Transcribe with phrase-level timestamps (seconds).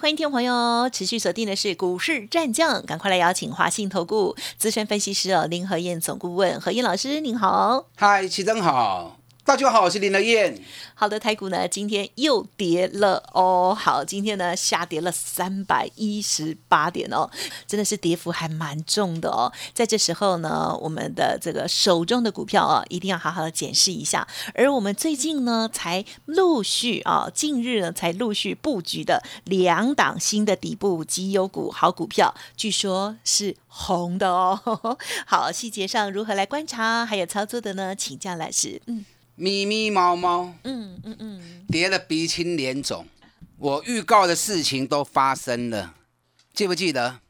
[0.00, 7.84] 欢迎听众朋友持续锁定的是股市战将，赶快来邀请华信投顾资深分析师哦林和燕总顾问何燕老师，您好。
[7.96, 9.18] 嗨，齐真好，
[9.50, 10.56] 大家好，我是林德燕。
[10.94, 13.76] 好的，台股呢今天又跌了哦。
[13.76, 17.28] 好，今天呢下跌了三百一十八点哦，
[17.66, 19.52] 真的是跌幅还蛮重的哦。
[19.74, 24.24] 在这时候呢，我们的这个手中的股票啊，一定要好好的检视一下。
[24.54, 34.96] 而我们最近呢，才陆续啊，近日呢才陆续布局的两档新的底部绩优股好股票，据说是红的哦。
[35.26, 37.96] 好，细节上如何来观察，还有操作的呢？
[37.96, 38.80] 请教老师。
[38.86, 39.04] 嗯。
[39.40, 43.06] 咪咪猫猫，嗯嗯嗯，叠了鼻青脸肿。
[43.56, 45.94] 我预告的事情都发生了，
[46.52, 47.20] 记不记得？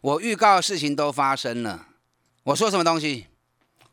[0.00, 1.86] 我预告的事情都发生了。
[2.42, 3.26] 我说什么东西？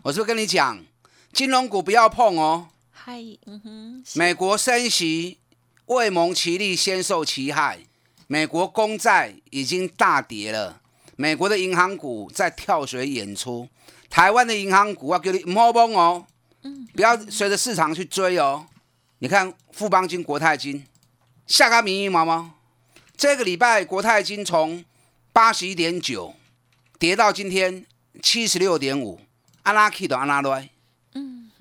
[0.01, 0.83] 我是不是跟你讲，
[1.31, 2.69] 金融股不要碰哦？
[2.89, 4.03] 嗨，嗯哼。
[4.15, 5.37] 美国升息，
[5.85, 7.81] 未蒙其利先受其害。
[8.25, 10.81] 美国公债已经大跌了，
[11.15, 13.69] 美国的银行股在跳水演出。
[14.09, 16.25] 台湾的银行股啊叫你摸摸哦。
[16.93, 18.67] 不要随着市场去追哦。
[19.19, 20.85] 你看富邦金、国泰金，
[21.47, 22.51] 下个迷迷毛毛。
[23.15, 24.83] 这个礼拜国泰金从
[25.31, 26.33] 八十一点九
[26.97, 27.85] 跌到今天
[28.21, 29.19] 七十六点五，
[29.63, 30.69] 阿拉 K 的阿拉瑞。
[31.13, 31.51] 嗯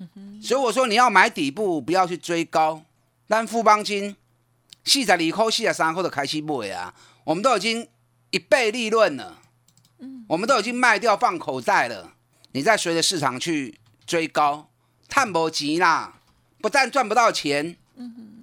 [0.41, 2.83] 所以我说你要买底部，不要去追高。
[3.27, 4.15] 但富邦金
[4.83, 6.91] 四十二块、四十三块的开始买啊，
[7.23, 7.87] 我们都已经
[8.31, 9.39] 一倍利润了。
[9.99, 12.13] 嗯，我们都已经卖掉放口袋了。
[12.53, 14.70] 你再随着市场去追高。
[15.11, 16.21] 探不急啦，
[16.61, 17.75] 不但赚不到钱，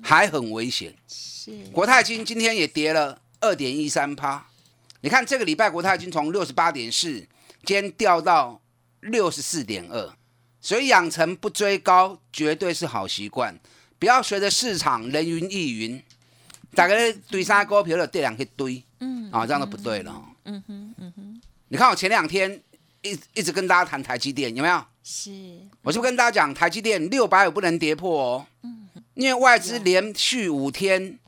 [0.02, 0.94] 还很危险。
[1.08, 4.46] 是国泰金今天也跌了二点一三趴。
[5.00, 7.26] 你看这个礼拜国泰金从六十八点四，
[7.64, 8.60] 今天掉到
[9.00, 10.12] 六十四点二。
[10.60, 13.58] 所以养成不追高绝对是好习惯，
[13.98, 16.02] 不要随着市场人云亦云。
[16.74, 20.22] 大概堆三股票了，跌两去堆，嗯，啊，这样都不对了。
[20.44, 21.40] 嗯哼，嗯哼。
[21.68, 22.60] 你看我前两天
[23.00, 24.84] 一一直跟大家谈台积电，有没有？
[25.10, 25.30] 是，
[25.80, 28.46] 我是不跟大家讲，台积电六百五不能跌破哦。
[28.62, 31.18] 嗯，因为外资连续五天，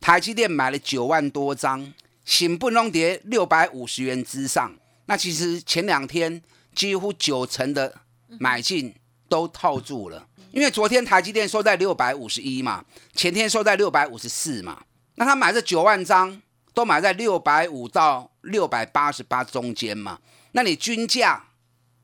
[0.00, 1.92] 台积电买了九万多张，
[2.24, 4.74] 醒不能跌六百五十元之上。
[5.04, 6.40] 那其实前两天
[6.74, 8.00] 几乎九成的
[8.38, 8.94] 买进
[9.28, 12.82] 都套住了，因为昨天台积电收在六百五十一嘛，
[13.12, 14.82] 前天收在六百五十四嘛。
[15.16, 16.40] 那他买这九万张
[16.72, 20.20] 都买在六百五到六百八十八中间嘛，
[20.52, 21.44] 那你均价？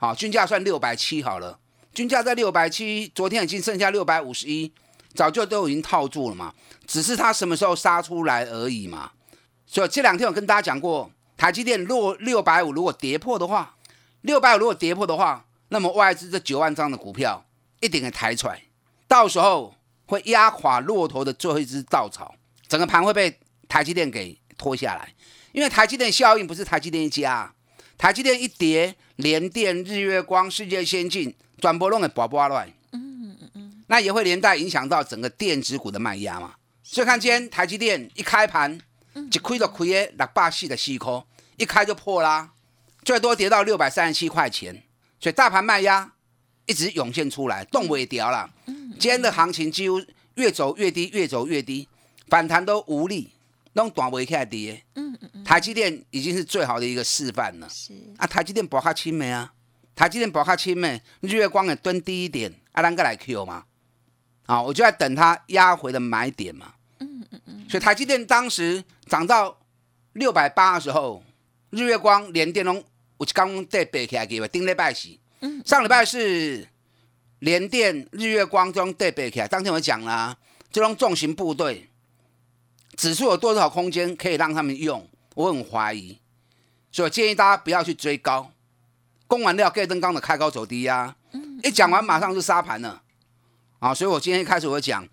[0.02, 1.56] 好，均价算六百七好了，
[1.94, 4.72] 均价在六百七，昨天已经剩下六百五十一，
[5.14, 6.52] 早就都已经套住了嘛，
[6.88, 9.12] 只是它什么时候杀出来而已嘛。
[9.64, 13.76] 所以这两天我跟大家讲过，台积电落六百五，如果跌破的话，
[14.22, 17.46] 六百五如果跌破的话，那么外资这九万张的股票
[17.78, 18.60] 一定会抬出来，
[19.06, 19.72] 到时候
[20.06, 22.34] 会压垮骆驼的最后一只稻草，
[22.66, 23.38] 整个盘会被
[23.68, 25.14] 台积电给拖下来，
[25.52, 27.54] 因为台积电效应不是台积电一家。
[27.98, 36.54] 台积电一跌，联电、日月光、世界先进转播弄的爆爆乱，嗯嗯嗯，那也会连带影响到整个电子股的卖压嘛。
[36.82, 38.80] 所以看今天台积电一开盘，
[39.14, 41.24] 一亏就亏了六百四的四颗，
[41.56, 42.50] 一开就破啦，
[43.04, 44.82] 最多跌到六百三十七块钱。
[45.20, 46.12] 所以大盘卖压
[46.66, 48.50] 一直涌现出来，动尾掉了。
[48.66, 50.02] 今天的行情几乎
[50.34, 51.88] 越走越低，越走越低，
[52.26, 53.30] 反弹都无力。
[53.74, 57.68] 弄短尾起来跌，嗯嗯嗯，台积电已经是最好的一个示范了。
[57.68, 59.52] 是啊，台积电保卡清没啊？
[59.94, 61.00] 台积电保卡清没？
[61.20, 63.64] 日月光也蹲低一点，阿兰个来 Q 嘛？
[64.46, 66.74] 啊，我就在等它压回的买点嘛。
[66.98, 67.66] 嗯嗯嗯。
[67.68, 69.58] 所以台积电当时涨到
[70.14, 71.22] 六百八的时候，
[71.70, 72.84] 日月光连电龙，
[73.16, 75.08] 我刚在背起来给我顶礼拜是。
[75.40, 75.62] 嗯。
[75.64, 76.68] 上礼拜是
[77.38, 80.36] 连电、日月光中对背起来，当天我讲了，
[80.70, 81.88] 这种重型部队。
[82.96, 85.08] 指数有多少空间可以让他们用？
[85.34, 86.18] 我很怀疑，
[86.90, 88.52] 所以建议大家不要去追高。
[89.26, 91.16] 供完料盖登刚的开高走低呀，
[91.62, 93.02] 一讲完马上就杀盘了
[93.78, 93.94] 啊！
[93.94, 95.08] 所以我今天一开始我讲，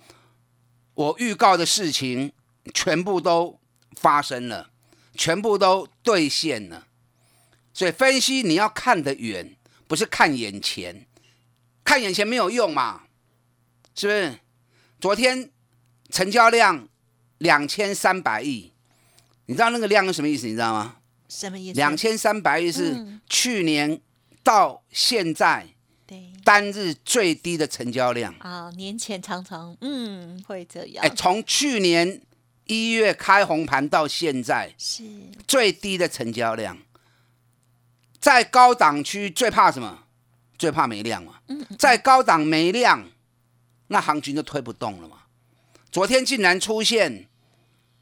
[0.93, 2.33] 我预告的事情
[2.73, 3.57] 全部都
[3.93, 4.71] 发生了，
[5.13, 6.87] 全部都兑现了。
[7.73, 9.55] 所以分析你要看得远，
[9.87, 11.07] 不是看眼前，
[11.85, 13.03] 看眼前没有用嘛？
[13.95, 14.39] 是不是？
[14.99, 15.49] 昨天
[16.09, 16.89] 成交量。
[17.39, 18.71] 两千三百亿，
[19.47, 20.45] 你知道那个量是什么意思？
[20.47, 20.95] 你知道吗？
[21.27, 21.75] 什么意思？
[21.75, 23.99] 两千三百亿是去年
[24.43, 25.67] 到现在
[26.07, 31.05] 对，单日最低的成交量啊，年前常常嗯会这样。
[31.05, 32.21] 哎，从去年
[32.65, 35.03] 一月开红盘到现在是
[35.47, 36.77] 最低的成交量，
[38.19, 40.05] 在高档区最怕什么？
[40.57, 41.35] 最怕没量嘛。
[41.47, 43.07] 嗯，在高档没量，
[43.87, 45.19] 那行情就推不动了嘛。
[45.89, 47.28] 昨天竟然出现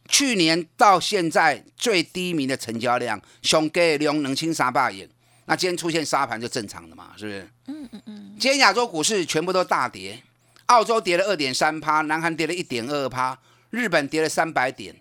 [0.07, 5.07] 去年到现在最低迷的成交量，熊给量两千三百亿。
[5.45, 7.49] 那今天出现沙盘就正常的嘛，是不是？
[7.67, 8.35] 嗯嗯嗯。
[8.39, 10.21] 今天亚洲股市全部都大跌，
[10.65, 13.39] 澳洲跌了二点三趴，南韩跌了一点二趴，
[13.69, 14.95] 日本跌了三百点。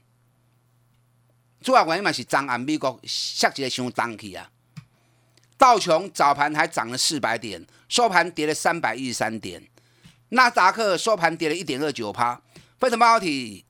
[1.62, 4.48] 主要原因嘛是涨安美国下一个伤重去啊。
[5.58, 9.60] 道琼早盘还涨了四百点，收盘跌了三百一十三点。
[10.28, 12.40] 纳达克收盘跌了一点二九趴，
[12.78, 13.64] 费城半导体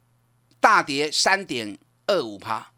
[0.60, 2.68] 大跌三点二五趴。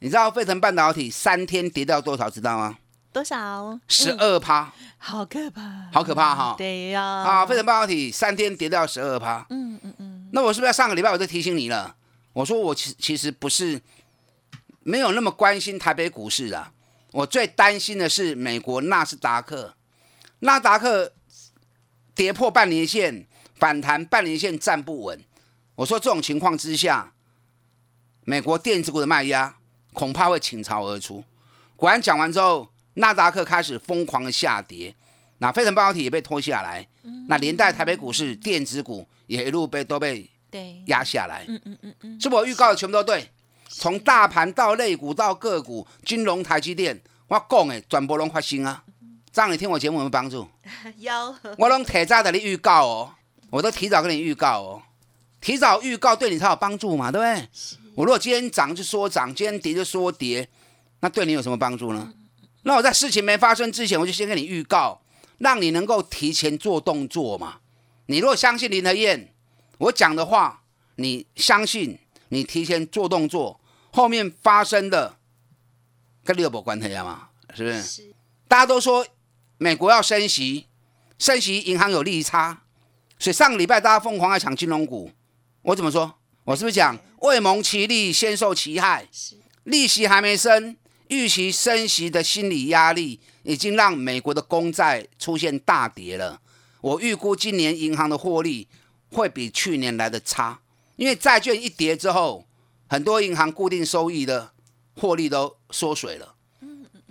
[0.00, 2.30] 你知道费城半导体三天跌掉多少？
[2.30, 2.78] 知道吗？
[3.12, 3.80] 多少？
[3.88, 6.54] 十二趴，好可怕，好可怕哈！
[6.56, 9.44] 对呀，啊，飞腾半导体三天跌掉十二趴。
[9.50, 10.28] 嗯嗯嗯。
[10.32, 11.96] 那我是不是要上个礼拜我就提醒你了？
[12.34, 13.80] 我说我其其实不是
[14.84, 16.70] 没有那么关心台北股市啊，
[17.10, 19.74] 我最担心的是美国纳斯达克，
[20.40, 21.12] 纳达克
[22.14, 23.26] 跌破半年线，
[23.56, 25.18] 反弹半年线站不稳。
[25.78, 27.12] 我说这种情况之下，
[28.24, 29.56] 美国电子股的卖压
[29.92, 31.24] 恐怕会倾巢而出。
[31.76, 32.68] 果然讲完之后。
[32.94, 34.92] 纳达克开始疯狂的下跌，
[35.38, 36.84] 那飞腾半导体也被拖下来，
[37.28, 40.28] 那连带台北股市电子股也一路被都被
[40.86, 41.44] 压下来。
[41.46, 43.30] 嗯嗯嗯嗯，是我预告的全部都对，
[43.68, 48.82] 从大盘到类股到个股，金融、台积电，我讲的转播拢发生啊。
[49.30, 50.44] 这样你听我节目有没有帮助？
[50.98, 51.36] 有。
[51.56, 53.14] 我拢提早的你预告哦，
[53.50, 54.82] 我都提早跟你预告哦，
[55.40, 57.48] 提早预告对你才有帮助嘛，对不对？
[57.94, 60.48] 我如果今天涨就说涨，今天跌就说跌，
[61.00, 62.12] 那对你有什么帮助呢？
[62.62, 65.00] 那我在事情没发生之前，我就先跟你预告，
[65.38, 67.58] 让你能够提前做动作嘛。
[68.06, 69.32] 你如果相信林德燕
[69.78, 70.62] 我讲的话，
[70.96, 71.98] 你相信
[72.28, 73.60] 你提前做动作，
[73.92, 75.16] 后面发生的
[76.24, 77.28] 跟你有没关系嘛？
[77.54, 77.82] 是不是？
[77.82, 78.14] 是。
[78.46, 79.06] 大家都说
[79.56, 80.66] 美国要升息，
[81.18, 82.62] 升息银行有利差，
[83.18, 85.10] 所以上个礼拜大家疯狂在抢金融股。
[85.68, 86.14] 我怎么说？
[86.44, 89.06] 我是不是讲未蒙其利先受其害？
[89.12, 89.36] 是。
[89.64, 90.74] 利息还没升。
[91.08, 96.40] 预期升息的心理压力已经让美国的公债出现大跌了。
[96.80, 98.66] 我预估今年银行的获利
[99.10, 100.58] 会比去年来的差，
[100.96, 102.46] 因为债券一跌之后，
[102.88, 104.52] 很多银行固定收益的
[104.96, 106.34] 获利都缩水了。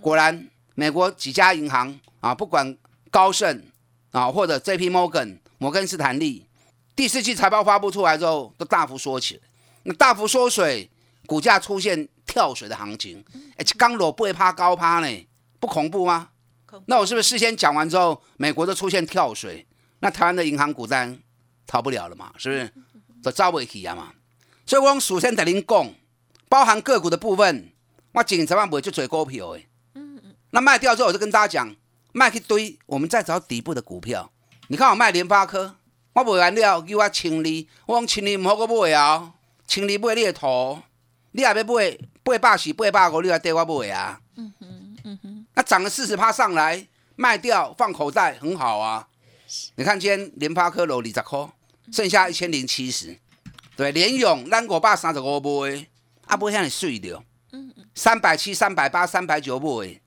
[0.00, 2.76] 果然，美国几家银行啊，不管
[3.10, 3.62] 高盛
[4.10, 6.46] 啊，或者 J P Morgan 摩根斯坦利，
[6.98, 9.40] 第四季财报发布出来之后，都大幅缩起来。
[9.84, 10.90] 那大幅缩水，
[11.26, 12.08] 股价出现。
[12.26, 13.24] 跳水的行情，
[13.56, 15.26] 哎，刚裸不会趴高趴呢，
[15.58, 16.28] 不恐怖吗？
[16.84, 19.66] 那我是不是事先讲完之后，美国都出现跳水，
[20.00, 21.18] 那台湾的银行股单
[21.66, 22.30] 逃不了了嘛？
[22.36, 22.70] 是不是？
[23.22, 24.12] 都招不起啊嘛？
[24.66, 25.90] 所以我首先得您讲，
[26.50, 27.72] 包含个股的部分，
[28.12, 29.66] 我紧十万不会就追股票诶。
[29.94, 30.34] 嗯嗯。
[30.50, 31.74] 那卖掉之后，我就跟大家讲，
[32.12, 34.30] 卖一堆，我们再找底部的股票。
[34.66, 35.77] 你看我卖联发科，
[36.18, 39.32] 我卖完了，叫我清理，我讲清理唔好个买啊，
[39.66, 40.78] 清理买你的图，
[41.32, 41.98] 你也要买。
[42.28, 44.20] 八百四、八百五，你来带我买啊？
[44.36, 46.86] 嗯哼，嗯哼，那涨了四十趴上来，
[47.16, 49.08] 卖掉放口袋很好啊。
[49.76, 51.48] 你看今天联发科楼二十块，
[51.90, 53.18] 剩下一千零七十。
[53.76, 55.86] 对，联勇咱五百三十五买，
[56.26, 57.24] 啊不会向你碎掉。
[57.52, 59.98] 嗯嗯，三百七、三百八、三百九买，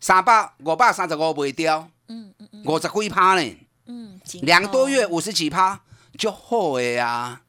[0.00, 1.90] 三百五百三十五卖掉。
[2.08, 3.56] 嗯嗯嗯，五十几趴呢。
[3.86, 5.80] 嗯，两个多月五十几趴
[6.18, 7.40] 就好的呀。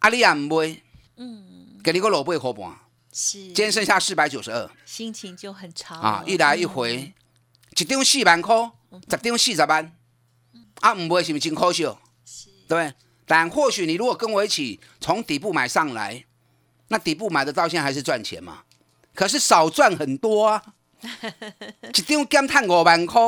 [0.00, 0.82] 啊，你也唔买？
[1.16, 2.70] 嗯，给你个老八块半。
[3.12, 6.24] 是，今天剩下四百九十二，心情就很差啊！
[6.26, 7.12] 一来一回，
[7.76, 8.70] 一张四万块，
[9.10, 9.96] 十张四十万，
[10.80, 11.82] 啊，唔会是不是真可惜？
[12.24, 12.94] 是，对。
[13.26, 16.24] 但或许你如果跟我一起从底部买上来，
[16.88, 18.64] 那底部买的到现在还是赚钱嘛？
[19.14, 20.62] 可是少赚很多啊！
[21.94, 23.20] 一张减碳五万块，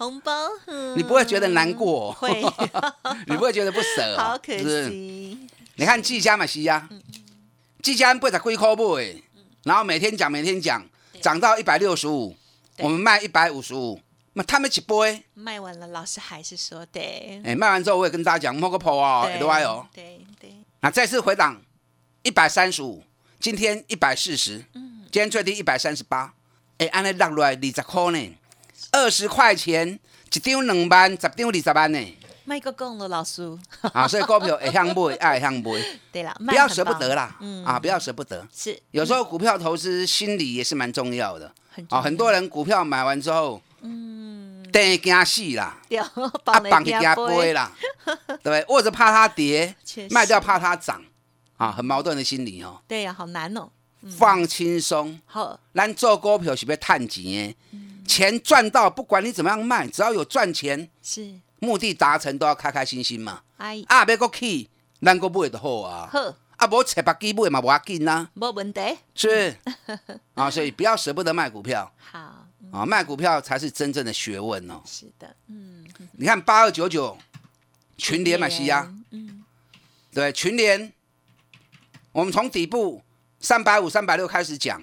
[0.00, 0.48] 红包，
[0.96, 2.10] 你不会觉得难过？
[2.10, 2.42] 会，
[3.28, 4.16] 你不会觉得不舍？
[4.16, 5.46] 好可惜。
[5.74, 6.88] 你看季家嘛，西呀，
[7.82, 9.22] 季家八十几块买。
[9.64, 10.82] 然后每天讲，每天讲，
[11.20, 12.34] 涨到一百六十五，
[12.78, 14.00] 我们卖一百五十五，
[14.32, 15.06] 那他们几波？
[15.34, 17.42] 卖完了，老师还是说对。
[17.44, 19.86] 哎，卖完之后我也跟大家讲，摸个破哦 Y 哦。
[19.92, 20.54] 对对。
[20.80, 21.60] 那再次回档
[22.22, 23.04] 一百三十五，
[23.38, 26.32] 今天一百四十，嗯，今天最低一百三十八，
[26.78, 28.36] 哎，安尼落来二十块呢，
[28.92, 29.98] 二十块钱
[30.32, 32.16] 一张两万，十张二十万呢。
[32.44, 33.56] 卖个讲了，老师。
[33.92, 35.70] 啊，所以股票会向买，爱向买。
[36.10, 37.36] 对了，不要舍不得啦。
[37.40, 37.64] 嗯。
[37.64, 38.46] 啊，不要舍不得。
[38.52, 38.76] 是。
[38.90, 41.52] 有时候股票投资心理也是蛮重要的。
[41.70, 41.86] 很。
[41.90, 45.78] 啊，很多人股票买完之后，嗯，等惊死啦，
[46.44, 47.70] 啊，绑去惊飞啦，
[48.42, 49.74] 对，或者怕它跌，
[50.10, 51.00] 卖掉怕它涨，
[51.56, 52.80] 啊，很矛盾的心理哦。
[52.88, 53.68] 对呀，好难哦。
[54.18, 57.56] 放轻松，好，咱做股票是要赚钱的，
[58.10, 63.42] 钱赚到，不管你怎么样卖，只要有赚钱，是目的达成都要开开心心嘛。
[63.58, 64.68] 哎，啊，要个去，
[65.00, 66.08] 咱个买就好啊。
[66.10, 66.34] 好。
[66.56, 68.80] 啊，无切白机买嘛，无要紧呐，无问题。
[69.14, 69.56] 是
[70.34, 71.90] 啊， 所以不要舍不得卖股票。
[71.98, 72.18] 好
[72.72, 74.82] 啊，卖股票才是真正的学问哦。
[74.84, 75.86] 是的，嗯。
[76.12, 77.16] 你看八二九九
[77.96, 79.44] 群联嘛，西亚，嗯，
[80.12, 80.92] 对，群联，
[82.10, 83.02] 我们从底部
[83.38, 84.82] 三百五、三百六开始讲，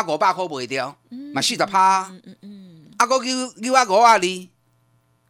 [0.00, 0.96] 啊，五百块卖掉，
[1.34, 4.48] 嘛四十趴，嗯嗯嗯，啊，个九九啊五啊二，你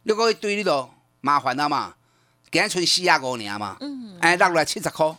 [0.05, 1.95] 个一堆你都麻烦了嘛，
[2.51, 5.15] 今剩四啊五年嘛，嗯，哎，落来七十块。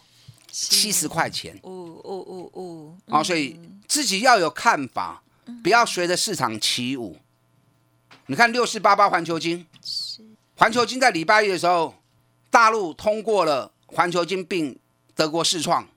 [0.54, 1.72] 七十块钱，哦
[2.04, 5.22] 哦哦哦，啊，所以自己要有看法，
[5.62, 7.16] 不要随着市场起舞。
[8.26, 9.66] 你看六四八八环球金，
[10.56, 11.94] 环球金在礼拜一的时候，
[12.50, 14.78] 大陆通过了环球金并
[15.14, 15.88] 德国视创，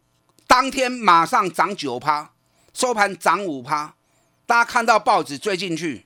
[0.48, 2.32] 当天马上涨九趴，
[2.76, 3.96] 收盘涨五趴。
[4.46, 6.06] 大家看到报纸追进去，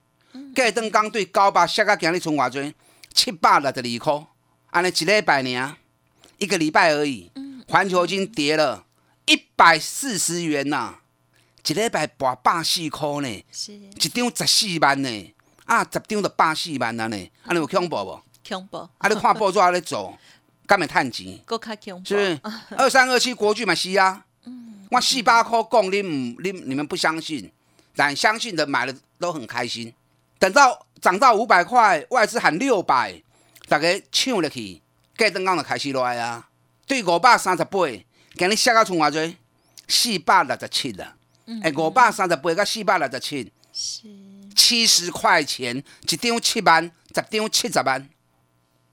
[0.54, 2.74] 盖登刚对高八下个今日从外追
[3.14, 4.28] 七百六十二块，
[4.70, 5.76] 安尼一礼拜呢，
[6.38, 7.32] 一个礼拜而已。
[7.68, 8.86] 环球金跌了
[9.26, 10.96] 一百四十元呐，
[11.68, 15.34] 一礼拜博百四块呢，一张十四万呢，
[15.66, 18.22] 啊，十张就百四万啊呢，安尼有恐怖无？
[18.48, 18.78] 恐怖！
[18.78, 20.18] 啊，你看报纸咧做，
[20.66, 21.40] 敢会趁钱？
[21.46, 22.06] 恐怖！
[22.06, 22.40] 是不是？
[22.78, 24.26] 二三二七国巨嘛是啊，
[24.90, 27.52] 我四百块讲你唔你你们不相信，
[27.96, 29.94] 但相信的买了都很开心。
[30.40, 33.22] 等到涨到五百块，外资喊六百，
[33.68, 34.82] 大家抢入去，
[35.16, 36.50] 隔灯刚就开始来啊。
[36.88, 37.80] 对五百三十八，
[38.36, 39.38] 今日下到剩偌济？
[39.88, 41.16] 四百六十七了。
[41.64, 44.08] 哎，五百三十八到四百六十七，是
[44.56, 48.10] 七十块钱一张七万，十张七十万。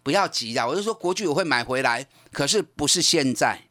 [0.03, 3.63] 不要急啊，我就说国巨我会买回来，可是不是现在，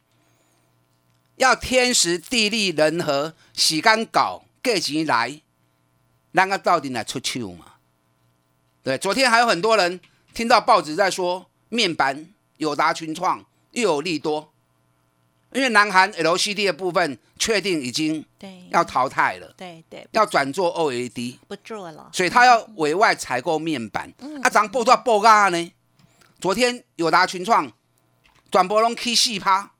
[1.36, 5.40] 要天时地利人和，时间搞，价钱来，
[6.32, 7.74] 那个到底来出手嘛？
[8.82, 10.00] 对，昨天还有很多人
[10.34, 13.44] 听到报纸在说面板友达群创。
[13.72, 14.54] 又有利多，
[15.52, 18.24] 因为南韩 LCD 的部分确定已经
[18.70, 24.10] 要淘汰了，对对，要转做 OLED，不做了，所以他要委外采购面板。
[24.42, 25.72] 啊，涨报多报价呢？
[26.40, 27.70] 昨天友达群创
[28.50, 29.72] 转播龙 K 四趴，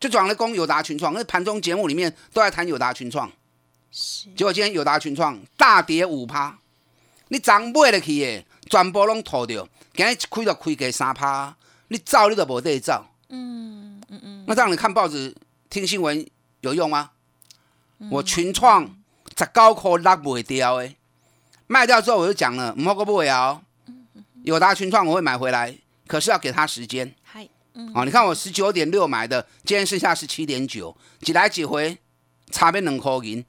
[0.00, 3.30] 就转了攻友达群创，那盘中节目里面都在谈友达群创，
[4.34, 6.58] 结果今天友达群创大跌五趴，
[7.28, 11.54] 你涨买得去耶，全部拢吐掉，今日一开就开个三趴。
[11.88, 15.36] 你走你都无得走，嗯嗯嗯，那这样你看报纸、
[15.68, 16.24] 听新闻
[16.60, 17.10] 有用吗？
[18.10, 18.84] 我群创
[19.36, 20.96] 十九块拉不掉诶，
[21.66, 23.60] 卖掉之后我就讲了，唔好个不会啊。
[24.44, 25.76] 友达群创我会买回来，
[26.06, 27.14] 可是要给他时间。
[27.94, 31.98] 嗨，哦，你看我十九点六买的，今天剩下十七点九，几来几回
[32.50, 33.44] 差别两块银。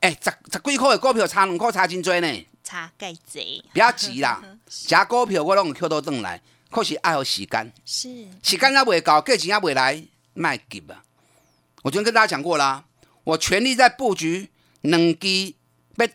[0.00, 3.64] 哎，十十几块的股票差两块差真多呢，差介济。
[3.72, 4.42] 不要急啦，
[4.86, 6.40] 假股票我拢 Q 到转来。
[6.70, 8.08] 可是爱有时间，是
[8.42, 10.04] 时间也未到，价钱也未来，
[10.34, 11.02] 卖急啊！
[11.82, 12.84] 我昨天跟大家讲过啦，
[13.24, 14.48] 我全力在布局
[14.82, 15.52] 两支
[15.96, 16.06] 要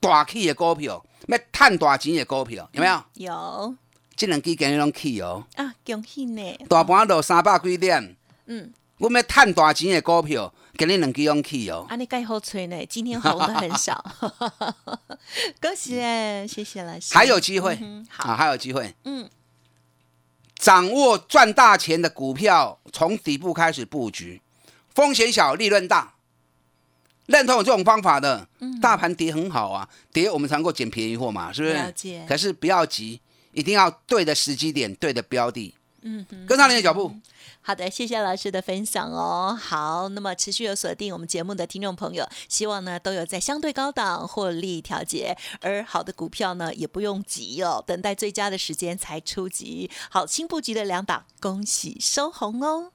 [0.00, 3.04] 大起的股票，要赚大钱的股票，有没有？
[3.14, 3.76] 有。
[4.20, 5.46] 这两支今日拢起哦。
[5.54, 6.58] 啊，恭喜呢！
[6.68, 8.14] 大盘落三百几点？
[8.44, 8.70] 嗯。
[8.98, 11.86] 我们要赚大钱的股票，今日两支拢起哦。
[11.88, 12.84] 啊，你盖好吹呢？
[12.84, 14.04] 今天红的很少。
[15.58, 17.14] 恭喜哎，谢谢老师。
[17.14, 18.94] 还有机会，嗯好，还有机会。
[19.04, 19.26] 嗯。
[20.56, 24.42] 掌握赚大钱的股票，从底部开始布局，
[24.94, 26.16] 风险小，利润大。
[27.24, 28.46] 认同这种方法的，
[28.82, 32.26] 大盘跌很好啊，跌我们才能够捡便宜货嘛，是不是？
[32.28, 33.18] 可是不要急，
[33.52, 35.74] 一定要对的时机点，对的标的。
[36.02, 37.14] 嗯，跟上你的脚步。
[37.60, 39.54] 好的，谢谢老师的分享哦。
[39.60, 49.90] 好，那么持续有锁定我们节目的听众朋友，希望呢都有在相对高档获利调节，而好的股票呢也不用急哦，等待最佳的时间才出击。
[50.08, 52.92] 好，新布局的两档，恭喜收红哦。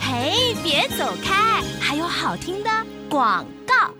[0.00, 2.70] 嘿，别走开，还有好听的
[3.08, 3.92] 广告。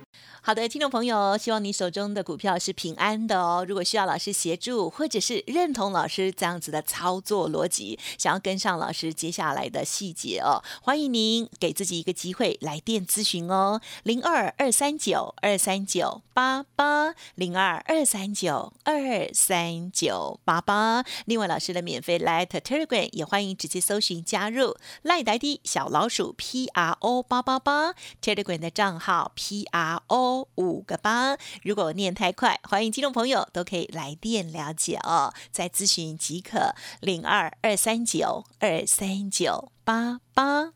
[0.50, 3.64] 好的，听众朋友，希望你手中的股票是平安的哦。
[3.68, 21.04] 如果需要老师协助，或者是认同老师这样子的操作逻辑，想要跟上老师接下来的细节哦，欢迎您给自己一个机会来电咨询哦，零二二三九二三九八八零二二三九二三九八八。
[21.26, 30.39] 另外，老师的免费 Light Telegram 也欢迎直接搜寻加入赖呆的小老鼠 P R O 八八八 Telegram 的账号 P R O。
[30.40, 31.36] 哦，五个八。
[31.62, 40.72] 如果念太快，欢迎听众朋友都可以来电了解哦，再咨询即可，零二二三九二三九八八。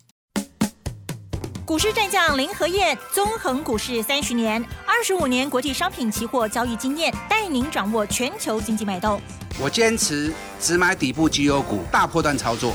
[1.67, 9.19] 股市战将林和燕，纵横股市三十年，二十五年国际商品期货交易经验，带您掌握全球经济脉动。
[9.59, 10.31] 我坚持
[10.61, 12.75] 只买底部绩优股，大波段操作。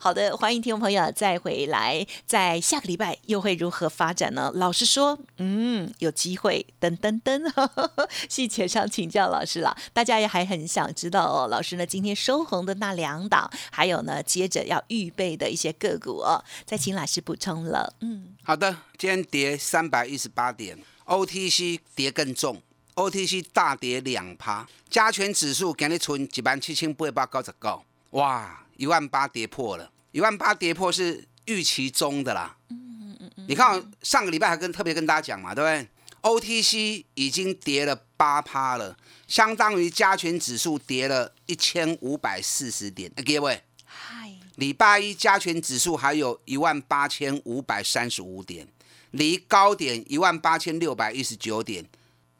[0.00, 4.48] 好的，欢迎听众朋友再回来，在下个礼拜又会如何发展呢？
[4.54, 7.42] 老师说，嗯，有机会，噔噔噔，
[8.30, 9.76] 细节上请教老师了。
[9.92, 17.92] 大家也还很想知道哦，老师呢今天收红的那两档，还有呢接着要预备的一些个股哦，再请老师补充了。
[18.00, 22.62] 嗯，好的，今天跌三百一十八点，OTC 跌更重
[22.94, 28.62] ，OTC 大跌两趴，加权指数今日存一万七千八百九十九，哇！
[28.78, 32.56] 一万八跌破了，一万八跌破是预期中的啦。
[32.70, 35.88] 嗯嗯嗯你看上个礼拜还跟特别跟大家讲嘛，对不对
[36.22, 43.10] ？OTC 已经跌了八趴了，相当于加权指数跌了一千五百四十点。
[43.26, 48.68] 各位，嗨，礼拜一加权指数还有一万八千五百三十五点，
[49.10, 51.84] 离高点一万八千六百一十九点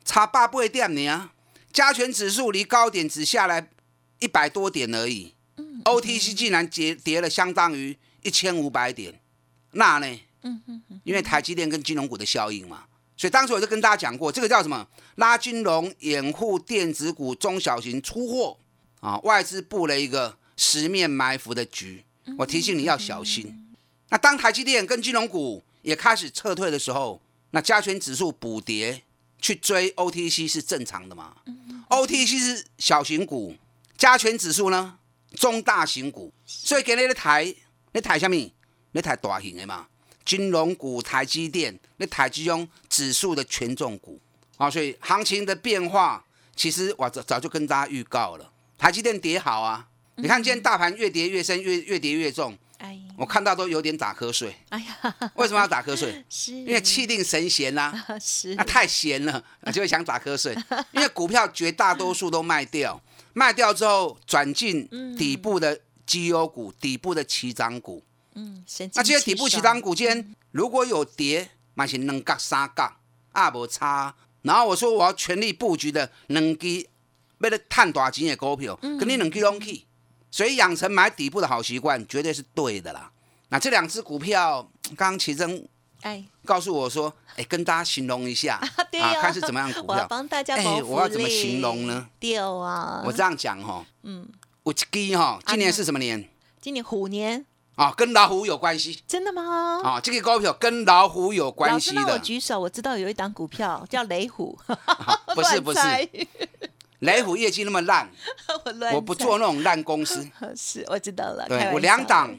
[0.04, 1.30] 差八倍点呢。
[1.73, 3.71] 加权指数离高点只下来
[4.21, 5.34] 一百多点而已。
[5.84, 9.21] OTC 竟然跌跌了相当于一千五百点，
[9.73, 10.06] 那呢？
[10.42, 12.84] 嗯嗯嗯，因为台积电跟金融股的效应嘛，
[13.16, 14.86] 所以当时我就跟大家讲过，这个叫什么？
[15.16, 18.56] 拉金融掩护电子股中小型出货
[19.00, 22.04] 啊，外资布了一个十面埋伏的局，
[22.38, 23.75] 我提醒你要小心。
[24.10, 29.02] 那当台积电跟金融股也开始撤退的时候，那加权指数补跌
[29.40, 31.34] 去追 OTC 是正常的嘛
[31.90, 33.56] ？OTC 是小型股，
[33.97, 34.99] 加权指数呢？
[35.36, 37.45] 中大型股，所以给你咧抬，
[37.93, 38.34] 你抬什么？
[38.93, 39.86] 你抬大型的嘛？
[40.25, 44.21] 金融股、台积电，你抬这种指数的权重股
[44.56, 44.69] 啊。
[44.71, 48.52] 所以行情的变化，其实我早早就跟大家预告了。
[48.76, 52.56] 台积电跌好啊，你看今天大盘越跌越深，越越跌越重。
[52.78, 54.54] 哎，我看到都有点打瞌睡。
[54.69, 56.25] 哎呀，为什么要打瞌睡？
[56.28, 57.93] 是因为气定神闲呐。
[58.21, 60.54] 是，那太闲了，就会想打瞌睡。
[60.93, 63.00] 因为股票绝大多数都卖掉。
[63.32, 68.02] 卖掉之后，转进底部的绩优股、底部的起涨股。
[68.34, 68.64] 嗯，
[68.95, 72.97] 那这些底部起涨股间如果有跌，买些两杠三杠，
[73.32, 74.14] 啊无差。
[74.43, 76.88] 然后我说我要全力布局的两支，
[77.38, 79.84] 为了探大钱的股票，肯定两支拢去。
[80.30, 83.10] 所以养成买底部的好习惯，绝对是对的啦。
[83.49, 85.69] 那这两只股票，刚刚奇珍
[86.02, 89.97] 哎告诉我说，哎，跟大家形容一下啊，看是怎么样股票。
[90.02, 92.06] 我帮大家哎，我要怎么形容呢？
[92.21, 93.02] 掉啊！
[93.04, 94.26] 我这样讲哈，嗯，
[94.63, 96.28] 我鸡哈，今年是什么年？
[96.61, 99.02] 今年虎年啊，跟老虎有关系。
[99.06, 99.80] 真的吗？
[99.84, 102.15] 啊，这个股票跟老虎有关系的。
[102.15, 104.58] 我举手，我知道有一档股票叫雷虎。
[105.34, 105.80] 不是不是，
[107.00, 108.11] 雷虎业绩那么烂，
[108.95, 110.28] 我不做那种烂公司。
[110.56, 111.47] 是，我知道了。
[111.49, 112.37] 对我两档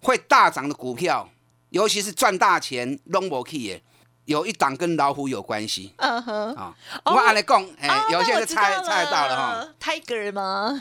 [0.00, 1.28] 会大涨的股票。
[1.72, 3.82] 尤其是赚大钱，long 不去耶，
[4.26, 5.94] 有一档跟老虎有关系。
[5.96, 6.74] 嗯哼，啊，
[7.06, 10.78] 我按来讲，哎，有些人猜猜到了哈，Tiger 吗？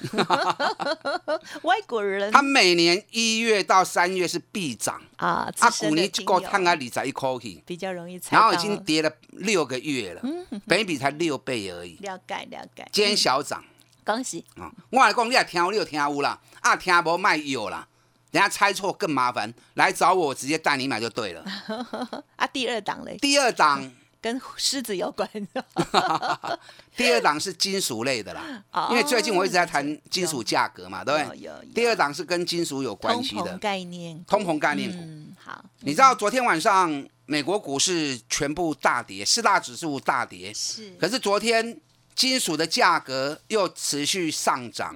[1.64, 2.30] 外国人。
[2.30, 8.36] 他每年一月到三月是必涨啊，啊，股年就够探啊理财一口气，比较容易猜。
[8.36, 11.96] 然后已经跌了六个月了，嗯，本比才六倍而已。
[12.02, 12.86] 了解了解。
[12.92, 13.64] 今天小涨，
[14.04, 14.70] 恭喜啊！
[14.90, 17.88] 我来讲，你也听，你有听有啦，啊，听无卖有啦。
[18.32, 21.44] 人家猜错更麻烦，来找我我直接带你买就对了。
[22.38, 23.18] 啊，第二档嘞？
[23.18, 23.92] 第二档
[24.22, 25.30] 跟狮子有关。
[26.96, 31.52] 第二档是金属类的啦， 因为最近我一直在谈金属价格嘛，对不对？
[31.74, 35.34] 第二档是跟金属有关系的概念，通膨概念股。
[35.44, 40.54] 好，你知道昨天晚上美国股市全部大跌，四大指数大跌。
[40.54, 40.94] 是。
[41.00, 41.80] 可是昨天
[42.14, 44.96] 金属的价格又持续上涨，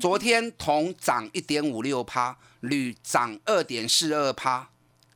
[0.00, 2.36] 昨天铜涨一点五六趴。
[2.64, 4.66] 铝涨二点四二趴，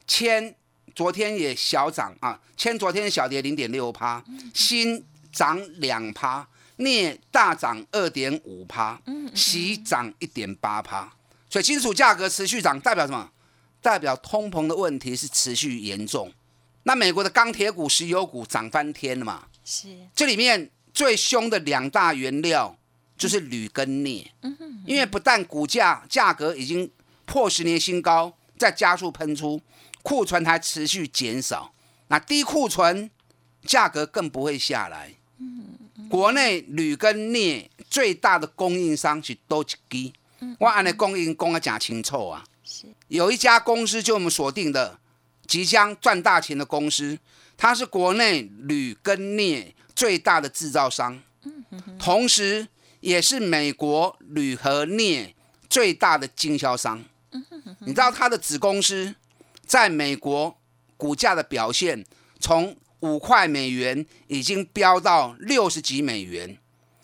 [0.07, 0.55] 铅
[0.95, 9.01] 昨天也小涨啊，铅昨天小跌零点六趴，锌涨两趴，镍大涨二点五趴，
[9.35, 11.11] 锡涨一点八趴，
[11.49, 13.31] 所以金属价格持续涨，代表什么？
[13.81, 16.31] 代表通膨的问题是持续严重。
[16.83, 19.47] 那美国的钢铁股、石油股涨翻天了嘛？
[19.65, 22.78] 是，这里面最凶的两大原料
[23.19, 24.31] 就是铝跟镍，
[24.87, 26.89] 因为不但股价价格已经
[27.27, 29.61] 破十年新高，在加速喷出，
[30.03, 31.73] 库存还持续减少，
[32.07, 33.11] 那低库存
[33.65, 35.15] 价格更不会下来。
[36.09, 40.15] 国内铝跟镍最大的供应商是多吉基，
[40.61, 42.45] 我按的供应供的讲清楚啊。
[43.09, 44.99] 有一家公司就我们锁定的，
[45.47, 47.19] 即将赚大钱的公司，
[47.57, 51.21] 它是国内铝跟镍最大的制造商，
[51.99, 52.69] 同时
[53.01, 55.35] 也是美国铝和镍
[55.69, 57.05] 最大的经销商。
[57.81, 59.15] 你知道它的子公司
[59.65, 60.59] 在美国
[60.97, 62.05] 股价的表现，
[62.41, 66.59] 从五块美元已经飙到六十几美元，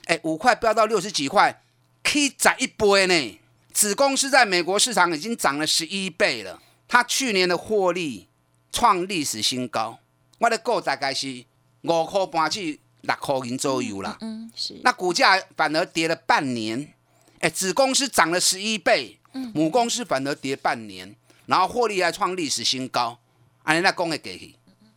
[0.06, 1.62] 哎，五块飙到六十几块，
[2.02, 3.40] 可以涨一波呢。
[3.72, 8.28] 子公司在美国市场已经涨了十一倍了，它去年的获利
[8.72, 9.98] 创历史新高。
[10.38, 11.44] 我的股大概是
[11.82, 14.16] 五块半至六块银左右啦。
[14.20, 14.80] 嗯，是。
[14.82, 16.92] 那股价反而跌了半年，
[17.40, 19.18] 哎，子公司涨了十一倍，
[19.52, 21.14] 母公司反而跌半年，
[21.46, 23.18] 然后获利还创历史新高。
[23.62, 24.54] 安尼那公会给去。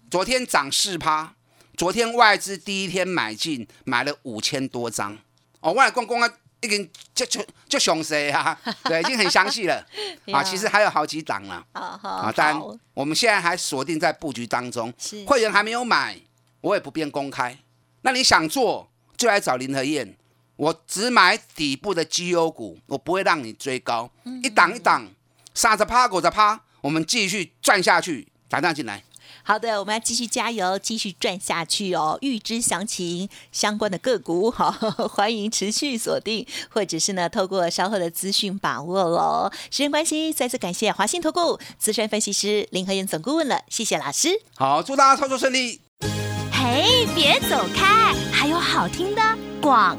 [0.10, 1.36] 昨天涨四趴，
[1.76, 5.18] 昨天外资第一天买进买了五千多张。
[5.60, 6.30] 哦，外公公啊。
[6.60, 7.40] 已经就就
[7.70, 9.86] 就详细哈， 对，已经很详细了
[10.34, 10.42] 啊。
[10.42, 12.34] 其实还有好几档了啊。
[12.36, 14.92] 当然，我们现在还锁定在布局当中，
[15.28, 16.20] 会员还没有买，
[16.62, 17.56] 我也不便公开。
[18.08, 20.16] 那你想做，就来找林和燕。
[20.56, 24.10] 我只买底部的绩优股，我不会让你追高，
[24.42, 25.06] 一档一档，
[25.54, 29.04] 杀着趴，狗着趴，我们继续赚下去，打上进来。
[29.44, 32.18] 好的，我们要继续加油，继续赚下去哦。
[32.22, 39.52] 预知详情相关的个股，好，欢迎持续锁定，或者是呢，透过稍后的资讯把握喽。
[39.70, 44.30] 时间关系，再次感谢华信投顾资深分析师林和燕总顾问了，谢谢老师。
[44.56, 45.82] 好，祝大家操作顺利。
[46.78, 46.86] 哎，
[47.16, 49.22] 别走开，还有好听的
[49.60, 49.98] 广。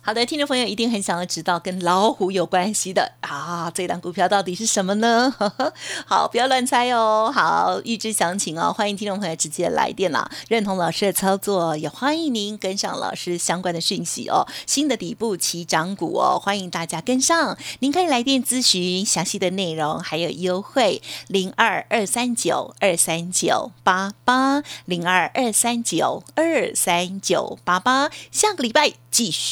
[0.00, 5.32] 好的，听众朋友一定很想要知道跟老虎有关系的啊，这档股票到底是什么呢？
[6.06, 7.30] 好，不要乱猜哦。
[7.32, 10.28] 好，预知详情哦，欢迎听众朋友直接来电啦。
[10.48, 14.46] 认同老师的操作，也欢迎您跟上老师相关的讯息哦。
[14.66, 17.56] 新的底部起涨股哦，欢迎大家跟上。
[17.78, 28.10] 您可以来电咨询详细的内容，还有优惠零二二三九二三九八八零二二三九二三九八八。
[28.30, 29.51] 下个礼拜继续